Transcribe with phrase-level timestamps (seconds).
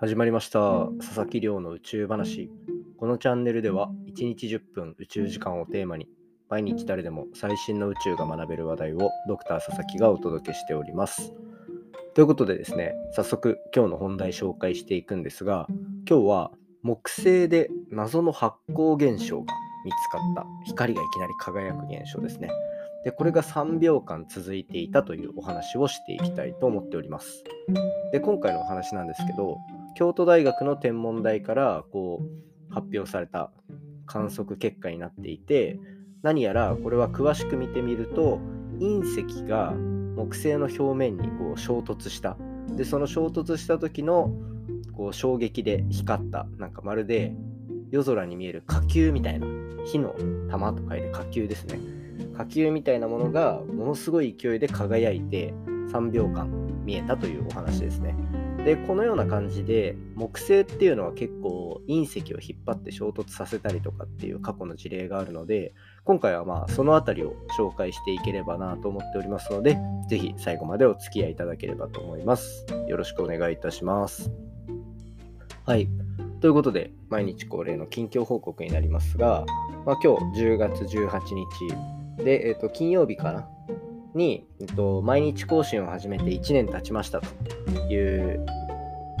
[0.00, 0.88] 始まりました。
[0.98, 2.50] 佐々木亮の宇宙話。
[2.98, 6.08] このチャンネルでは1日10分宇宙時間をテーマに
[6.48, 11.32] 毎日誰でも最新の宇宙が学べる話題をドクター佐々木がお届けしております。
[12.14, 15.68] ということでですね早速今日の本題紹介していくんですが
[16.08, 16.50] 今日は
[16.82, 19.54] 木星で謎の発光現象が
[19.84, 22.50] 見つかった光がいきなり輝く現象ですね。
[23.04, 27.44] でこれが3秒間続いていたというお話をしていきたいと思っております。
[28.12, 29.58] で今回のお話なんですけど
[29.94, 33.50] 京都大学の天文台からこう発表された
[34.06, 35.78] 観測結果になっていて
[36.22, 38.40] 何やらこれは詳しく見てみると
[38.78, 39.72] 隕石が
[40.16, 42.36] 木星の表面にこう衝突した。
[42.68, 44.32] でその衝突した時の
[44.96, 46.46] こう衝撃で光った。
[46.58, 47.34] なんかまるで
[47.90, 49.46] 夜空に見える火球みたいな
[49.84, 50.14] 火の
[50.50, 51.78] 玉と書いて火球ですね。
[52.36, 55.52] 火球みたいなものがものすごい勢いで輝いて
[55.92, 56.48] 3秒間
[56.84, 58.16] 見えたというお話ですね。
[58.64, 69.76] でこのような感じで木星っていうのは結構隕石を引っ張って衝突させたりとかっていう過去の事例があるので今回はまあその辺りを紹介していければなと思っておりますので
[70.08, 72.66] 是非最後までお付き合いいただければと思います。
[72.88, 74.30] よろしくお願いいたします。
[75.66, 75.88] はい。
[76.40, 79.44] ということで毎日恒例の近況報告になりますが、
[79.84, 81.20] まあ、今日10月18
[82.18, 83.48] 日で、えー、と金曜日かな
[84.14, 87.28] に、えっと、毎日更新を始めて1年経ちましたと
[87.92, 88.44] いう、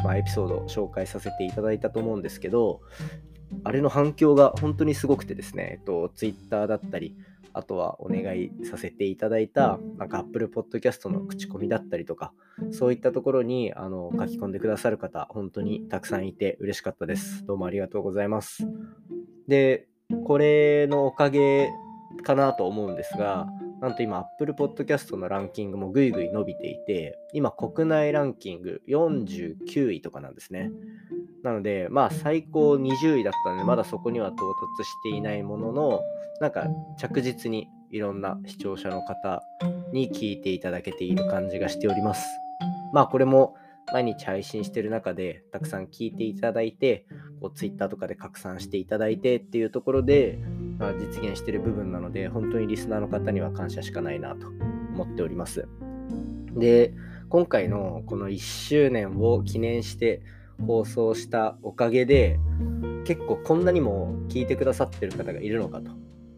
[0.04, 2.80] まあ、エピソードを紹介させていただいたと思うんですけど、
[3.62, 7.16] あれの反響が本当にすごくてですね、えっと、Twitter だったり、
[7.52, 12.32] あとはお願いさせていただいた、なんか Apple Podcast の口コミだったりとか、
[12.72, 17.46] そういったところにあの書き込んでくださる方、本当にたくさんいて嬉しかったです。
[17.46, 18.66] どうもありがとうございます。
[19.46, 19.86] で、
[20.24, 21.70] これのおかげ
[22.24, 23.46] かなと思うんですが、
[23.84, 30.70] なんと今 Apple Podcast のランキングもぐいぐい伸びていて、今国内ランキング49位とかなんですね。
[31.42, 34.38] なので、まあ最高20位だったので、まだそこには到
[34.78, 36.00] 達していないものの、
[36.40, 39.42] なんか着実にいろんな視聴者の方
[39.92, 42.26] に聞いていただけている感じがしております。
[42.94, 43.54] まあこれも
[43.92, 47.04] 毎日配信してる中でたくさん聞いていただいて、
[47.38, 50.38] こう Twitter とかで拡散していただいてっていうところで、
[50.98, 54.48] 実現してる部分なので、本当にリスナーの方には感謝しかないなと
[54.94, 55.68] 思っております。
[56.56, 56.94] で、
[57.28, 60.22] 今回のこの1周年を記念して
[60.66, 62.38] 放送したおかげで、
[63.04, 65.90] 結構こんなにも聞いてくださってる方がいるのかと。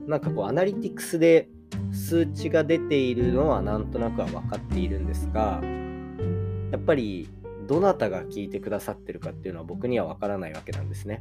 [0.06, 1.48] なんかこう、アナリティクスで
[1.92, 5.60] 数値が出ているのはなんとなくは分かっているんですが、
[6.72, 7.28] やっぱり
[7.66, 11.20] どなたが聞いてくださってるかっていうのは僕には分からないわけなんですね。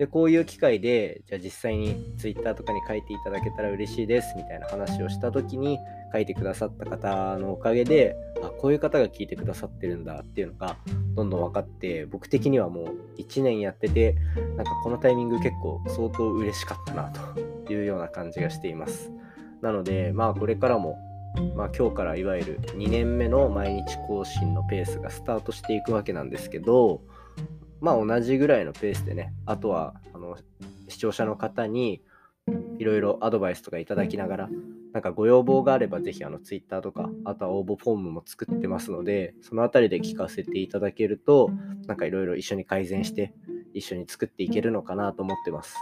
[0.00, 5.78] で、こういう機会で、じゃあ実際に Twitter とかに書いていただけたら嬉しいですみたいな話をした時に
[6.10, 10.78] 書いてくださった方のおかげで、あ、こういう方が聞いてくださってるんだっていうのが
[11.14, 14.16] どんどん分かって、僕的にはもう1年やってて、
[14.56, 17.12] なんかこのタイミング結構相当嬉しかったな
[17.66, 19.10] というような感じがしています。
[19.60, 20.96] なので、まあこれからも
[21.54, 27.02] まあ、今日からいわゆる2年目の毎日更新のペースがスタートしていくわけなんですけど、
[27.80, 30.36] まあ同じぐらいのペースでね、あとはあの
[30.88, 32.02] 視聴者の方に
[32.78, 34.48] いろいろアドバイスとかいただきながら、
[34.92, 41.50] なんかご要望があればぜひあの Twitter とか、あとは応募フォームも作ってますので、そのあたりで聞かせていただけると、
[41.86, 43.32] なんかいろいろ一緒に改善して、
[43.72, 45.76] 一緒に作っていけるのかなと思ってます。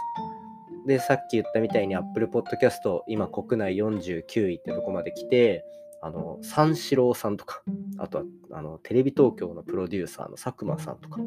[0.85, 5.65] で、さっき言ったみたいに Apple Podcast 今国内49位ってとこまで来て、
[6.01, 7.61] あの、三四郎さんとか、
[7.97, 11.19] あとはあのテレビ東京のプロデューサーの佐久間さんとか、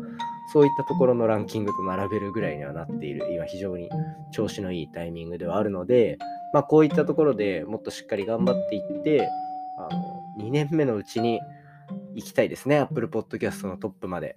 [0.52, 3.90] そういったところのランキングと並べるぐらいにはなっている、今非常に
[4.32, 6.18] 調子のいいタイミングではあるので、
[6.52, 9.28] まあこういったところでもっとしっかり頑張っていって、
[9.78, 11.40] あの2年目のうちに
[12.14, 14.36] 行きたいですね、Apple Podcast のトップまで。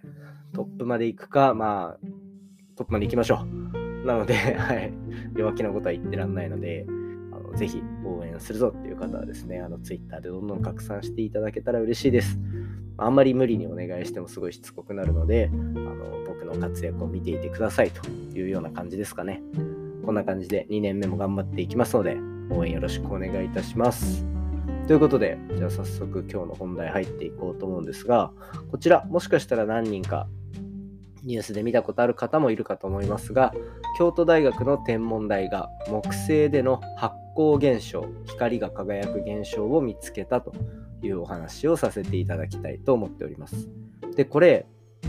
[0.54, 2.08] トップまで行くか、まあ、
[2.78, 4.06] トップまで行きましょう。
[4.06, 4.36] なので、
[5.36, 6.86] 弱気なことは言ってらんないので、
[7.56, 12.38] ぜひ応援するぞっていう方はですね、あの Twitter でどんどん拡散していただけたら嬉しいです。
[12.98, 18.08] あんまり無理にお願いしてもすごいしつこくなるので、あの僕の活躍を見ていてくださいと
[18.38, 19.42] いうような感じですかね。
[20.06, 22.18] こんな感じで2年目も頑張っていきますので、
[22.52, 24.26] 応援よろしくお願いいたします。
[24.88, 28.32] ということで、じゃあ早速今日の本題入っていこうと思うんですが、
[28.70, 30.28] こちらもしかしたら何人か
[31.24, 33.54] ニュースで見たことある方もいるかと思いますが、
[33.98, 40.54] 京都大学の天文台が木星での発光現象、光が輝く現象を見つけたと
[41.02, 43.70] いうお話をさせていただきたいと思っております。
[44.16, 44.66] で、これ、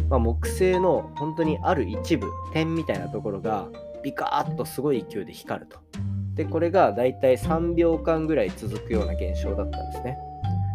[0.08, 3.68] まあ、木星の本当にある一部、点みたいなところが
[4.02, 5.78] ビカーッとすごい勢いで光ると。
[6.34, 10.18] で、これがだいたい3秒間ぐらい続くような現象だったんですね。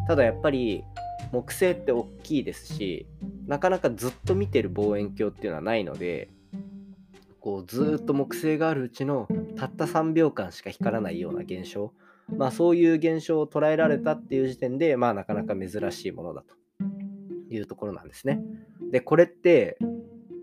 [0.07, 0.83] ただやっぱり
[1.31, 3.05] 木星って大きいですし、
[3.51, 6.29] なかなかずっと見てる望遠鏡っていうのはないので
[7.41, 9.27] こうずっと木星があるうちの
[9.61, 11.93] たった3秒間しか光らないような現象
[12.35, 16.55] まあそういう現象を捉えられたっていう時点でまあなかなか珍しいものだと
[17.53, 18.41] いうところなんですね。
[18.91, 19.77] でこれって、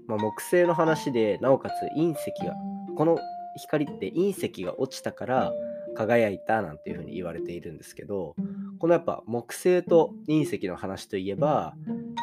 [0.06, 2.54] まあ、木星の話でなおかつ隕石が
[2.96, 3.18] この
[3.56, 5.52] 光って隕石が落ちたから
[5.96, 8.36] 輝いたなんていうふうに言われているんですけど
[8.78, 11.74] このやっぱ木星と隕石の話といえば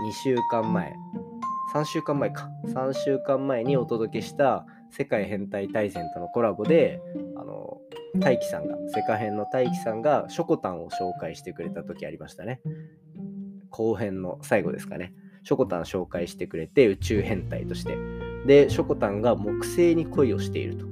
[0.07, 0.93] 2週間前
[1.73, 4.65] 3週間前か3週間前にお届けした
[4.97, 7.01] 世界変態大全とのコラボで
[7.35, 7.81] あの
[8.17, 12.61] 大輝さんが世界編の大輝さんがショコタンを紹介してくれた時ありましたね。
[13.69, 15.13] 後編の最後ですかね。
[15.43, 17.97] ショコタン紹介してくれて宇宙変態として。
[18.45, 20.85] でショコタンが木星に恋をしていると。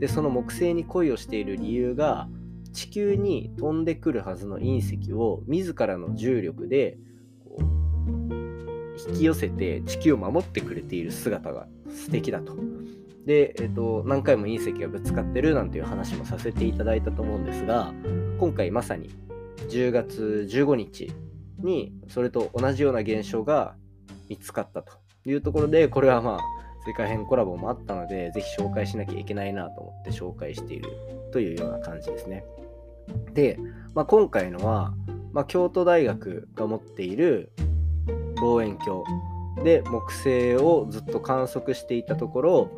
[0.00, 2.28] でその木星に恋をしている理由が
[2.72, 6.98] 地球に飛んでくるはずの隕石を自らの重力で
[9.08, 12.77] 引き寄せて地球を守ってくれている姿が素敵だと。
[13.28, 17.92] で、えっと、何回も隕石がぶつかってるなんていう話もさせていただいたと思うんですが
[18.40, 19.10] 今回まさに
[19.68, 21.12] 10月15日
[21.58, 23.74] にそれと同じような現象が
[24.30, 24.94] 見つかったと
[25.26, 26.40] いうところでこれはまあ
[26.86, 30.88] 世界編コラボもあったのでぜひ紹介しなきゃいけないなと思って紹介している
[31.30, 32.46] というような感じですね。
[33.34, 33.58] で、
[33.94, 34.94] まあ、今回のは、
[35.32, 37.52] まあ、京都大学が持っている
[38.40, 39.04] 望遠鏡
[39.62, 42.77] で木星をずっと観測していたところ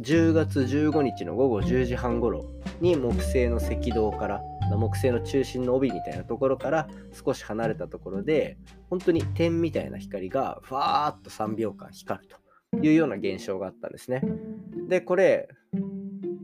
[0.00, 2.46] 10月15日の午後10時半頃
[2.80, 4.40] に木星の赤道から
[4.70, 8.56] 木星の中心の帯みたいなところから少し離れたところで
[8.88, 12.28] 本当に点みたいな光がふわーっと3秒間光る
[12.70, 14.22] というような現象があったんですね。
[14.88, 15.48] でこれ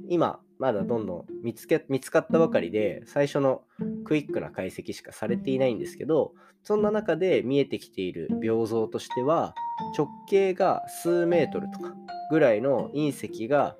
[0.08, 3.62] 今まだどんどん見つけ見つかったばかりで最初の
[4.04, 6.32] クイックな解析しかされていないんですけど
[6.64, 9.54] そんな中で見えてきている病像としては
[9.96, 11.94] 直径が数メートルとか
[12.30, 13.76] ぐらいの隕石が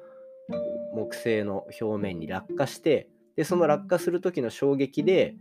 [0.95, 5.37] 木星の表面に落下してでその落下する時の衝撃で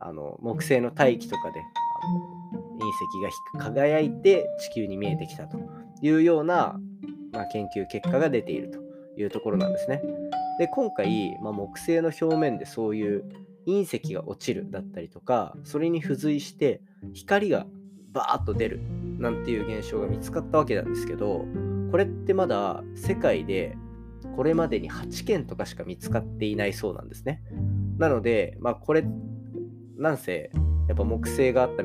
[0.00, 1.60] あの木星の大気とかで
[2.80, 5.58] 隕石が輝いて地球に見えてきたと
[6.02, 6.76] いうような、
[7.32, 8.80] まあ、研究結果が出ていると
[9.20, 10.02] いうところなんですね。
[10.58, 13.24] で今回、まあ、木星の表面でそういう
[13.66, 16.80] 隕石が落ちるだったりとかそれに付随して
[17.12, 17.66] 光が
[18.12, 18.80] バーッと出る
[19.18, 21.44] なんていう現象が見つかったわけなんですけど
[21.90, 23.76] これってまだ世界で
[24.36, 27.42] これまでに8件とかしか見つかっていないそうなんですね。
[27.98, 29.04] なので、まあ、これ
[29.96, 30.50] なんせ
[30.88, 31.84] やっぱ木星があった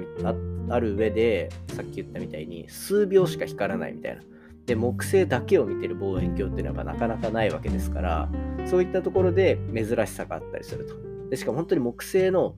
[0.70, 4.22] ある上でさっき言ったみたいに数秒しか光らないみたいな。
[4.68, 8.30] で木星だけを見てる望遠鏡っていうのはなかなかないわけですから
[8.66, 10.94] そういったところで珍しさがあったりすると。
[11.30, 12.56] でしかも本当に木星の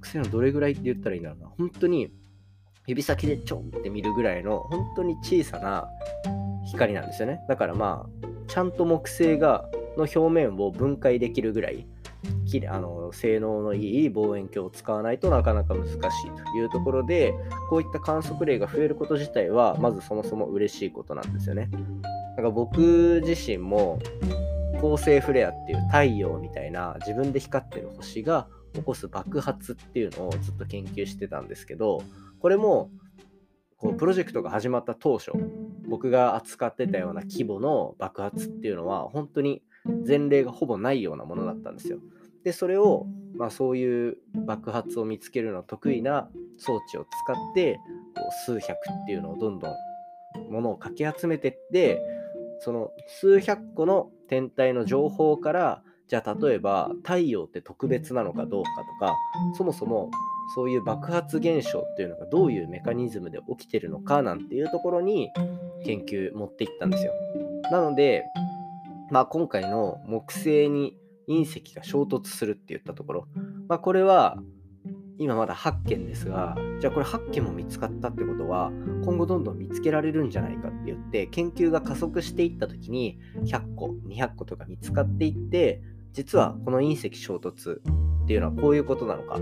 [0.00, 2.12] 木星のどれぐらいって言ったらいいんだろうな本当に
[2.86, 5.86] 指先でちょんって見るぐらいの本当に小さな
[6.66, 7.40] 光なんですよね。
[7.48, 9.64] だからまあちゃんと木星が
[9.96, 11.86] の表面を分解できるぐらい
[12.46, 17.34] きあの性能のいい望遠鏡を使わないとなかなか難しいというところで
[17.68, 21.68] こういった観測例が増えること自体はまずそもそも嬉しいことなんですよね。
[22.36, 23.98] なんか僕自身も
[24.80, 32.02] 恒星フレアっていう太陽みたいな自分で光ってる星が起こす爆発っていうのをずっと研究してたんですけど
[32.40, 32.90] これも
[33.76, 35.32] こうプロジェクトが始まった当初
[35.88, 41.98] 僕が扱ってたような規模の爆発っていうのは本当に前例がほぼないようなものだったんですよ。
[42.44, 47.78] でそれを、まあ、そういう爆発を見つけるの得意な装置を使って
[48.16, 49.74] こう数百っていうのをどんどん
[50.50, 52.00] ものをかき集めてって
[52.60, 58.70] その数百個の天体の情報からじゃあ例えば太陽って特別なのかどうか
[59.00, 59.16] とか
[59.56, 60.10] そもそも
[60.54, 65.30] そういう爆発現象っていうのがどういうメカニズムで起きてるのかなんていうところに
[65.84, 67.12] 研究持っていったんですよ。
[67.70, 68.24] なので、
[69.12, 70.96] まあ、今回の木星に
[71.28, 73.28] 隕石が衝突するって言ったところ、
[73.68, 74.38] まあ、これは
[75.18, 78.72] 今まだ8件ですがじゃあこれ8件も見つかったってことは
[79.04, 89.38] 今後どんどん見つけられるんじゃないかって言って研究が加速していった時に100個200個とか見つかっていって実はこの隕石衝突っていうのはこういうことなのか。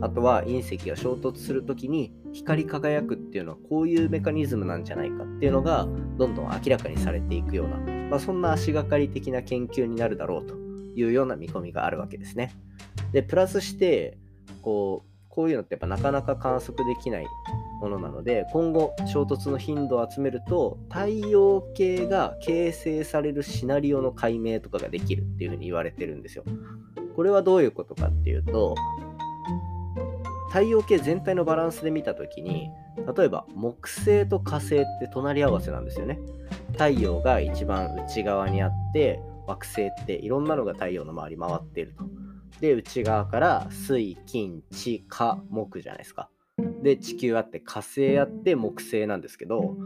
[0.00, 5.86] あとは隕石が衝突する時に光り輝くっていうのはこういうメカニズムなんじゃないかっていうのが
[6.18, 7.78] どんどん明らかにされていくような、
[8.10, 10.54] まあ、そんな足がかり的な研究になるだろうと
[10.94, 12.54] いうような見込みがあるわけですね。
[13.12, 14.18] でプラスして
[14.62, 17.26] こうこういうのってやっぱなかなか観測できない
[17.80, 26.44] ものなので今後衝突の頻度を集めると太陽系が形成されるシナリオの解明とかができるっていうふうに言われてるんですよ。
[27.16, 28.76] これはどういうことかっていうと
[30.48, 32.70] 太陽系全体のバランスで見た時に
[33.16, 36.20] 例えば木星と火星って隣り合わせなんですよね
[36.74, 42.04] 太陽が一番内側にあって惑星っていろんなのが太陽の周り回ってると
[42.60, 46.28] で内側から水金地火木じゃないですか
[46.82, 49.76] で地球あって火星あって木星なんですけど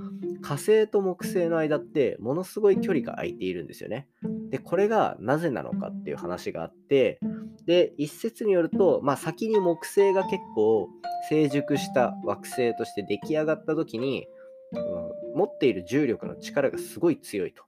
[0.43, 4.09] 火星と木星の間ってものすごい距離が空いているんですよね。
[4.51, 7.21] でこれがなぜなのかっていう話があって
[7.67, 10.89] で一説によると、まあ、先に木星が結構
[11.29, 14.27] 成熟した惑星として出来上がった時に、
[14.73, 15.08] うん、
[15.39, 17.63] 持っている重力の力がすごい強いと。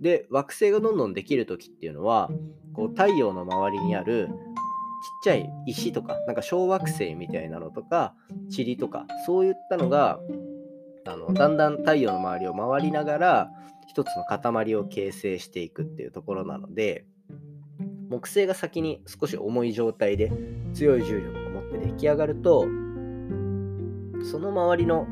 [0.00, 2.30] で惑星がどんどんできる時っていうのは
[2.74, 8.14] こう太陽の周りにあるちっちゃい石とか、なんか小惑星みたいなのとか、
[8.56, 10.18] 塵とか、そういったのが、
[11.06, 13.50] あのだんだん太陽の周りを回りながら、
[13.86, 17.04] 一つの塊を形成していくっていうところなので、
[18.08, 20.32] 木星が先に少し重い状態で
[20.72, 22.62] 強い重力を持って出来上がると、
[24.22, 25.06] その周りの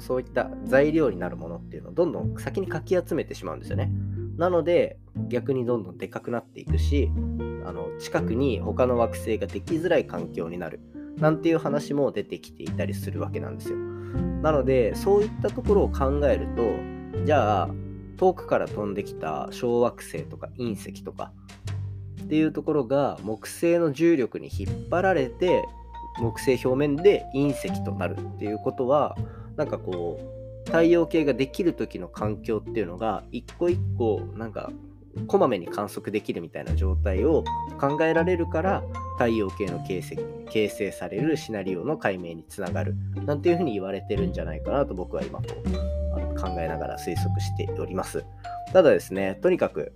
[0.00, 3.90] そういった材料になるものっていうのをどんどん先にかき集めてしまうんですよね。
[4.36, 7.10] なので逆にどんどんでかくなっていくし
[7.66, 10.80] あの近くに他の惑星ができづらい環境になる
[11.18, 13.76] なんていう話も出てきていたりするわけなんですよ。
[13.76, 17.70] なのでそういったところを考えるとじゃあ
[18.16, 21.32] 遠くから飛んできた小惑星とか隕石とか
[22.22, 25.64] っていうところが木星の重力に引っ張られて
[26.18, 29.16] 木星表面で隕石となるっていうことは
[29.56, 34.70] なんかこう太陽系ができる時の環境っていうのが一個一個なんか
[35.26, 37.44] こまめに観測できるみたいな状態を
[37.78, 38.82] 考えられるから
[39.18, 40.16] 太陽系の形成
[40.50, 42.94] 形成されるシナリオの解明につながる
[43.26, 45.92] なんていうふうに言われてるんじゃないかなと僕は今こう
[46.40, 48.24] 考えながら推測しております。
[48.72, 49.92] ただですね、とにかく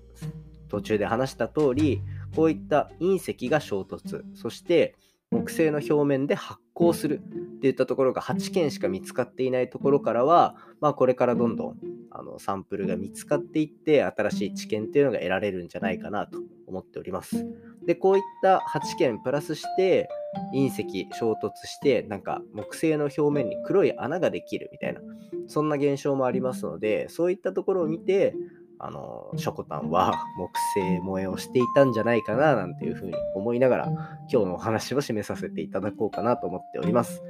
[0.69, 2.03] 途中で話した通り、
[2.35, 4.95] こういった隕石が衝突、そして
[5.31, 7.21] 木星の表面で発光する
[7.57, 11.77] っていったところが8件しか見つかっていないところからは、まあ、これからどんどん
[12.11, 17.47] あのサンプルが見つかっていって新しい知見っていうのが得られるんじゃないかなと思っております。
[17.85, 20.09] でこういった8件プラスして
[20.55, 25.01] 隕石衝突してなんか木星の表面に黒い穴ができるみたいな
[25.47, 28.35] そんな現象もありますのでそういったところを見て
[28.79, 33.87] あのショコタンは木星萌えをしていたんじゃないかななんていうふうに思いながら
[34.31, 37.23] 今日のお話を締めさせていただこうかなと思っております。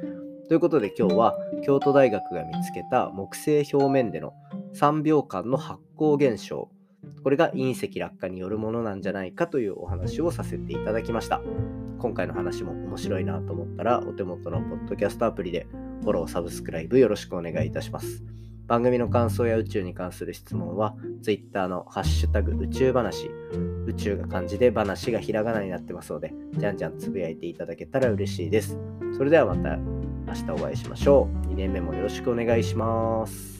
[0.48, 4.34] ということで今日は京都大学が見つけた木星表面での
[4.74, 6.70] 3秒間の発光現象。
[7.22, 11.40] これが隕石落下によるものなんじゃないかというお話をさせていただきました。
[11.98, 15.66] 今回の話も面白いなと思ったらお手元のポッドキャストアプリで
[16.02, 18.22] フォローサブスクライブよろしくお願いいたします
[18.66, 23.30] 番組の感想や宇宙に関する質問は Twitter のハッシュタグ宇宙話
[23.86, 28.78] 宇宙が漢字で話がひらがなになってますのでじゃんじゃんつぶやいていただけたら嬉しいです
[29.16, 29.78] それではまた
[30.26, 31.46] 明日お会いしましょう。
[31.46, 33.55] 2年目もよろしくお願いします。